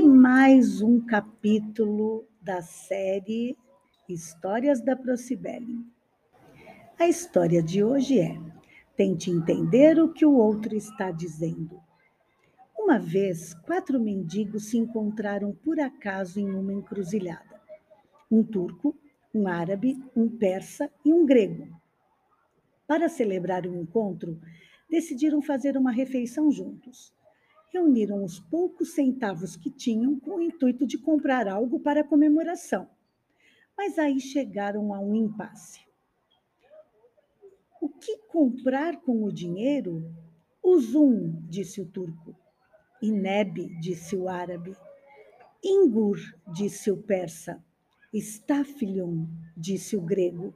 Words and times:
mais 0.00 0.80
um 0.80 1.00
capítulo 1.00 2.24
da 2.40 2.62
série 2.62 3.56
Histórias 4.08 4.80
da 4.80 4.94
Procibele. 4.94 5.84
A 6.96 7.08
história 7.08 7.60
de 7.60 7.82
hoje 7.82 8.20
é: 8.20 8.38
tente 8.96 9.28
entender 9.28 9.98
o 9.98 10.12
que 10.12 10.24
o 10.24 10.34
outro 10.34 10.76
está 10.76 11.10
dizendo. 11.10 11.80
Uma 12.78 12.98
vez, 12.98 13.54
quatro 13.54 13.98
mendigos 13.98 14.66
se 14.66 14.78
encontraram 14.78 15.52
por 15.52 15.80
acaso 15.80 16.38
em 16.38 16.54
uma 16.54 16.72
encruzilhada. 16.72 17.60
Um 18.30 18.44
turco, 18.44 18.96
um 19.34 19.48
árabe, 19.48 20.00
um 20.14 20.28
persa 20.28 20.88
e 21.04 21.12
um 21.12 21.26
grego. 21.26 21.68
Para 22.86 23.08
celebrar 23.08 23.66
o 23.66 23.74
encontro, 23.74 24.38
decidiram 24.88 25.42
fazer 25.42 25.76
uma 25.76 25.90
refeição 25.90 26.52
juntos 26.52 27.12
reuniram 27.72 28.22
os 28.22 28.38
poucos 28.38 28.92
centavos 28.92 29.56
que 29.56 29.70
tinham 29.70 30.20
com 30.20 30.36
o 30.36 30.42
intuito 30.42 30.86
de 30.86 30.98
comprar 30.98 31.48
algo 31.48 31.80
para 31.80 32.02
a 32.02 32.04
comemoração. 32.04 32.88
Mas 33.76 33.98
aí 33.98 34.20
chegaram 34.20 34.92
a 34.94 35.00
um 35.00 35.14
impasse. 35.14 35.80
O 37.80 37.88
que 37.88 38.18
comprar 38.28 39.00
com 39.00 39.24
o 39.24 39.32
dinheiro? 39.32 40.04
Uzum, 40.62 41.42
disse 41.48 41.80
o 41.80 41.86
turco. 41.86 42.36
Ineb, 43.00 43.74
disse 43.80 44.14
o 44.14 44.28
árabe. 44.28 44.76
Ingur, 45.64 46.18
disse 46.52 46.90
o 46.90 46.96
persa. 46.96 47.64
Stafilion, 48.12 49.26
disse 49.56 49.96
o 49.96 50.00
grego. 50.00 50.54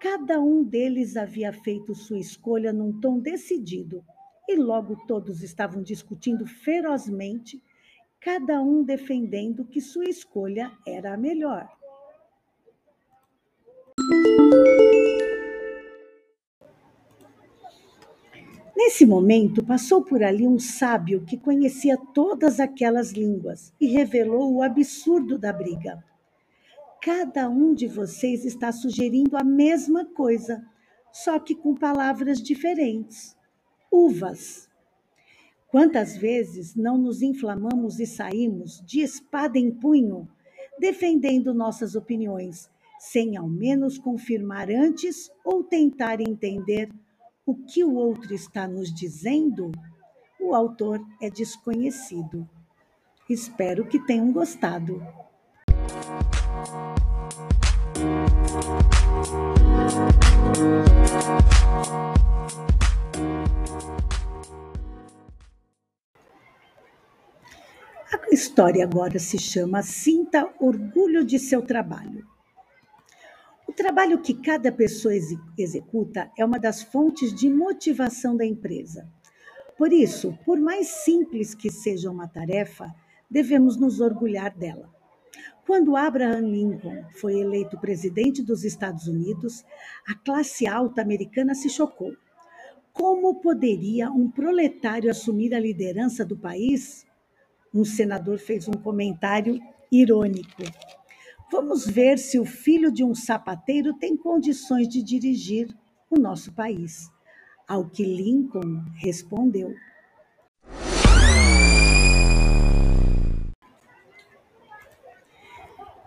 Cada 0.00 0.38
um 0.38 0.62
deles 0.62 1.16
havia 1.16 1.52
feito 1.52 1.94
sua 1.94 2.18
escolha 2.18 2.72
num 2.72 3.00
tom 3.00 3.18
decidido 3.18 4.04
e 4.48 4.56
logo 4.56 4.96
todos 5.06 5.42
estavam 5.42 5.82
discutindo 5.82 6.46
ferozmente, 6.46 7.62
cada 8.20 8.60
um 8.60 8.82
defendendo 8.82 9.64
que 9.64 9.80
sua 9.80 10.04
escolha 10.04 10.72
era 10.86 11.14
a 11.14 11.16
melhor. 11.16 11.68
Nesse 18.76 19.04
momento, 19.04 19.64
passou 19.64 20.04
por 20.04 20.22
ali 20.22 20.46
um 20.46 20.58
sábio 20.58 21.24
que 21.24 21.36
conhecia 21.36 21.96
todas 21.96 22.60
aquelas 22.60 23.10
línguas 23.10 23.72
e 23.80 23.88
revelou 23.88 24.54
o 24.54 24.62
absurdo 24.62 25.38
da 25.38 25.52
briga. 25.52 26.04
Cada 27.02 27.48
um 27.48 27.74
de 27.74 27.86
vocês 27.86 28.44
está 28.44 28.70
sugerindo 28.72 29.36
a 29.36 29.42
mesma 29.42 30.04
coisa, 30.04 30.64
só 31.12 31.38
que 31.38 31.54
com 31.54 31.74
palavras 31.74 32.40
diferentes 32.40 33.36
uvas. 33.96 34.68
Quantas 35.68 36.16
vezes 36.16 36.74
não 36.74 36.98
nos 36.98 37.22
inflamamos 37.22 37.98
e 37.98 38.06
saímos 38.06 38.82
de 38.84 39.00
espada 39.00 39.58
em 39.58 39.70
punho, 39.70 40.28
defendendo 40.78 41.54
nossas 41.54 41.94
opiniões, 41.94 42.68
sem 43.00 43.36
ao 43.36 43.48
menos 43.48 43.98
confirmar 43.98 44.70
antes 44.70 45.30
ou 45.44 45.64
tentar 45.64 46.20
entender 46.20 46.90
o 47.44 47.54
que 47.54 47.82
o 47.82 47.94
outro 47.94 48.34
está 48.34 48.68
nos 48.68 48.92
dizendo? 48.92 49.72
O 50.38 50.54
autor 50.54 51.00
é 51.20 51.30
desconhecido. 51.30 52.48
Espero 53.28 53.86
que 53.86 53.98
tenham 53.98 54.30
gostado. 54.30 55.02
A 61.02 61.05
história 68.36 68.84
agora 68.84 69.18
se 69.18 69.38
chama 69.38 69.82
Sinta 69.82 70.46
Orgulho 70.60 71.24
de 71.24 71.38
Seu 71.38 71.62
Trabalho. 71.62 72.22
O 73.66 73.72
trabalho 73.72 74.20
que 74.20 74.34
cada 74.34 74.70
pessoa 74.70 75.14
executa 75.56 76.30
é 76.36 76.44
uma 76.44 76.58
das 76.58 76.82
fontes 76.82 77.34
de 77.34 77.48
motivação 77.48 78.36
da 78.36 78.44
empresa. 78.44 79.08
Por 79.78 79.90
isso, 79.90 80.38
por 80.44 80.60
mais 80.60 80.86
simples 80.86 81.54
que 81.54 81.70
seja 81.70 82.10
uma 82.10 82.28
tarefa, 82.28 82.94
devemos 83.30 83.78
nos 83.78 84.02
orgulhar 84.02 84.54
dela. 84.54 84.94
Quando 85.66 85.96
Abraham 85.96 86.50
Lincoln 86.50 87.04
foi 87.14 87.40
eleito 87.40 87.80
presidente 87.80 88.42
dos 88.42 88.64
Estados 88.64 89.08
Unidos, 89.08 89.64
a 90.06 90.14
classe 90.14 90.66
alta 90.66 91.00
americana 91.00 91.54
se 91.54 91.70
chocou. 91.70 92.12
Como 92.92 93.40
poderia 93.40 94.10
um 94.10 94.30
proletário 94.30 95.10
assumir 95.10 95.54
a 95.54 95.58
liderança 95.58 96.22
do 96.22 96.36
país? 96.36 97.05
Um 97.76 97.84
senador 97.84 98.38
fez 98.38 98.66
um 98.66 98.72
comentário 98.72 99.60
irônico. 99.92 100.62
Vamos 101.52 101.86
ver 101.86 102.18
se 102.18 102.38
o 102.38 102.44
filho 102.44 102.90
de 102.90 103.04
um 103.04 103.14
sapateiro 103.14 103.94
tem 103.94 104.16
condições 104.16 104.88
de 104.88 105.02
dirigir 105.02 105.68
o 106.10 106.18
nosso 106.18 106.52
país. 106.52 107.08
Ao 107.68 107.88
que 107.88 108.04
Lincoln 108.04 108.84
respondeu: 108.96 109.74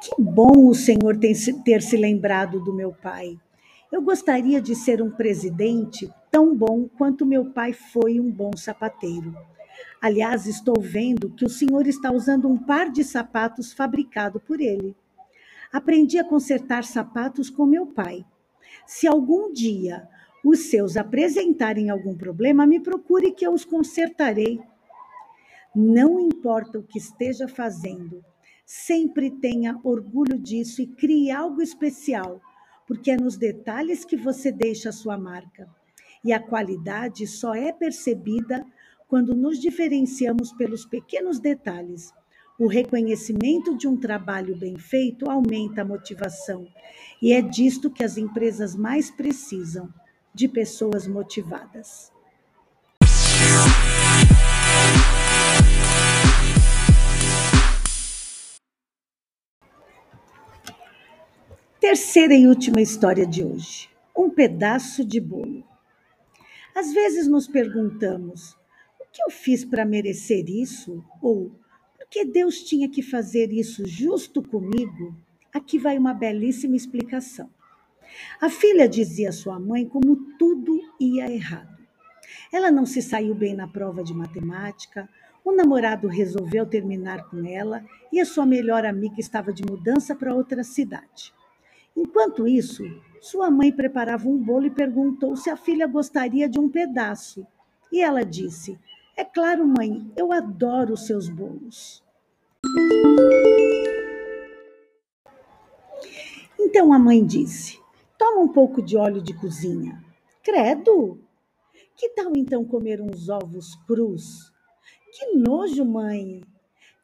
Que 0.00 0.22
bom 0.22 0.68
o 0.68 0.74
senhor 0.74 1.18
ter 1.18 1.82
se 1.82 1.96
lembrado 1.96 2.62
do 2.62 2.74
meu 2.74 2.92
pai. 2.92 3.38
Eu 3.90 4.02
gostaria 4.02 4.60
de 4.60 4.74
ser 4.74 5.00
um 5.00 5.10
presidente 5.10 6.12
tão 6.30 6.54
bom 6.54 6.88
quanto 6.98 7.24
meu 7.24 7.52
pai 7.52 7.72
foi 7.72 8.20
um 8.20 8.30
bom 8.30 8.50
sapateiro. 8.56 9.34
Aliás, 10.00 10.46
estou 10.46 10.80
vendo 10.80 11.30
que 11.30 11.44
o 11.44 11.48
senhor 11.48 11.86
está 11.86 12.12
usando 12.12 12.48
um 12.48 12.58
par 12.58 12.90
de 12.90 13.02
sapatos 13.02 13.72
fabricado 13.72 14.38
por 14.38 14.60
ele. 14.60 14.94
Aprendi 15.72 16.18
a 16.18 16.24
consertar 16.24 16.84
sapatos 16.84 17.50
com 17.50 17.64
meu 17.66 17.86
pai. 17.86 18.24
Se 18.86 19.06
algum 19.06 19.52
dia 19.52 20.08
os 20.44 20.70
seus 20.70 20.96
apresentarem 20.96 21.88
algum 21.88 22.14
problema, 22.14 22.66
me 22.66 22.78
procure 22.78 23.32
que 23.32 23.46
eu 23.46 23.52
os 23.52 23.64
consertarei. 23.64 24.60
Não 25.74 26.20
importa 26.20 26.78
o 26.78 26.82
que 26.82 26.98
esteja 26.98 27.48
fazendo, 27.48 28.22
sempre 28.66 29.30
tenha 29.30 29.80
orgulho 29.82 30.38
disso 30.38 30.82
e 30.82 30.86
crie 30.86 31.30
algo 31.30 31.62
especial, 31.62 32.40
porque 32.86 33.10
é 33.10 33.16
nos 33.16 33.36
detalhes 33.36 34.04
que 34.04 34.16
você 34.16 34.52
deixa 34.52 34.90
a 34.90 34.92
sua 34.92 35.16
marca. 35.16 35.68
E 36.22 36.32
a 36.32 36.40
qualidade 36.40 37.26
só 37.26 37.54
é 37.54 37.72
percebida 37.72 38.64
quando 39.08 39.34
nos 39.34 39.58
diferenciamos 39.60 40.52
pelos 40.52 40.84
pequenos 40.84 41.38
detalhes. 41.38 42.12
O 42.58 42.66
reconhecimento 42.66 43.76
de 43.76 43.88
um 43.88 43.96
trabalho 43.96 44.56
bem 44.56 44.78
feito 44.78 45.28
aumenta 45.28 45.82
a 45.82 45.84
motivação, 45.84 46.66
e 47.20 47.32
é 47.32 47.42
disto 47.42 47.90
que 47.90 48.04
as 48.04 48.16
empresas 48.16 48.76
mais 48.76 49.10
precisam 49.10 49.92
de 50.32 50.48
pessoas 50.48 51.06
motivadas. 51.06 52.12
Terceira 61.80 62.34
e 62.34 62.46
última 62.46 62.80
história 62.80 63.26
de 63.26 63.44
hoje: 63.44 63.90
um 64.16 64.30
pedaço 64.30 65.04
de 65.04 65.20
bolo. 65.20 65.62
Às 66.74 66.92
vezes 66.92 67.28
nos 67.28 67.46
perguntamos 67.46 68.56
que 69.14 69.22
eu 69.22 69.30
fiz 69.30 69.64
para 69.64 69.84
merecer 69.84 70.50
isso? 70.50 71.04
Ou 71.22 71.52
por 71.96 72.08
que 72.10 72.24
Deus 72.24 72.64
tinha 72.64 72.90
que 72.90 73.00
fazer 73.00 73.52
isso 73.52 73.86
justo 73.86 74.42
comigo? 74.42 75.16
Aqui 75.52 75.78
vai 75.78 75.96
uma 75.96 76.12
belíssima 76.12 76.74
explicação. 76.74 77.48
A 78.40 78.50
filha 78.50 78.88
dizia 78.88 79.28
à 79.28 79.32
sua 79.32 79.58
mãe 79.60 79.86
como 79.86 80.16
tudo 80.36 80.80
ia 80.98 81.30
errado. 81.30 81.78
Ela 82.52 82.72
não 82.72 82.84
se 82.84 83.00
saiu 83.00 83.36
bem 83.36 83.54
na 83.54 83.68
prova 83.68 84.02
de 84.02 84.12
matemática, 84.12 85.08
o 85.44 85.52
namorado 85.52 86.08
resolveu 86.08 86.66
terminar 86.66 87.28
com 87.28 87.44
ela 87.46 87.84
e 88.10 88.20
a 88.20 88.24
sua 88.24 88.44
melhor 88.44 88.84
amiga 88.84 89.20
estava 89.20 89.52
de 89.52 89.62
mudança 89.62 90.14
para 90.16 90.34
outra 90.34 90.64
cidade. 90.64 91.32
Enquanto 91.96 92.48
isso, 92.48 92.82
sua 93.20 93.48
mãe 93.48 93.70
preparava 93.70 94.28
um 94.28 94.38
bolo 94.38 94.66
e 94.66 94.70
perguntou 94.70 95.36
se 95.36 95.50
a 95.50 95.56
filha 95.56 95.86
gostaria 95.86 96.48
de 96.48 96.58
um 96.58 96.68
pedaço. 96.68 97.46
E 97.92 98.00
ela 98.00 98.24
disse: 98.24 98.76
é 99.16 99.24
claro, 99.24 99.66
mãe, 99.66 100.10
eu 100.16 100.32
adoro 100.32 100.94
os 100.94 101.06
seus 101.06 101.28
bolos. 101.28 102.02
Então 106.58 106.92
a 106.92 106.98
mãe 106.98 107.24
disse: 107.24 107.80
Toma 108.18 108.40
um 108.40 108.48
pouco 108.48 108.82
de 108.82 108.96
óleo 108.96 109.22
de 109.22 109.32
cozinha. 109.34 110.02
Credo! 110.42 111.20
Que 111.96 112.08
tal 112.10 112.32
então 112.36 112.64
comer 112.64 113.00
uns 113.00 113.28
ovos 113.28 113.76
crus? 113.86 114.52
Que 115.12 115.36
nojo, 115.36 115.84
mãe! 115.84 116.42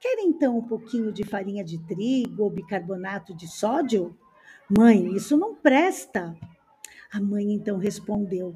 Quer 0.00 0.20
então 0.20 0.56
um 0.58 0.62
pouquinho 0.62 1.12
de 1.12 1.24
farinha 1.24 1.64
de 1.64 1.78
trigo 1.86 2.44
ou 2.44 2.50
bicarbonato 2.50 3.34
de 3.34 3.46
sódio? 3.46 4.16
Mãe, 4.70 5.12
isso 5.14 5.36
não 5.36 5.54
presta. 5.54 6.36
A 7.12 7.20
mãe 7.20 7.52
então 7.52 7.78
respondeu: 7.78 8.54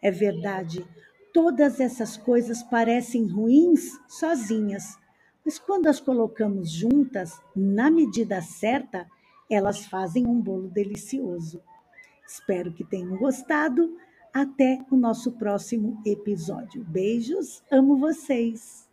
É 0.00 0.10
verdade, 0.10 0.86
Todas 1.34 1.80
essas 1.80 2.16
coisas 2.16 2.62
parecem 2.62 3.26
ruins 3.26 3.90
sozinhas, 4.06 4.96
mas 5.44 5.58
quando 5.58 5.88
as 5.88 5.98
colocamos 5.98 6.70
juntas, 6.70 7.32
na 7.56 7.90
medida 7.90 8.40
certa, 8.40 9.10
elas 9.50 9.84
fazem 9.84 10.28
um 10.28 10.40
bolo 10.40 10.68
delicioso. 10.68 11.60
Espero 12.24 12.72
que 12.72 12.84
tenham 12.84 13.16
gostado. 13.18 13.96
Até 14.32 14.84
o 14.90 14.96
nosso 14.96 15.32
próximo 15.32 16.00
episódio. 16.06 16.84
Beijos, 16.84 17.62
amo 17.70 17.96
vocês! 17.96 18.83